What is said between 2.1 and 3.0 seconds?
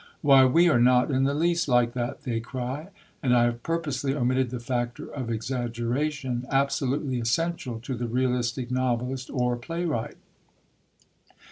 they cry.